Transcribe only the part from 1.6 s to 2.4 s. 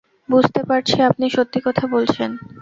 কথা বলছেন।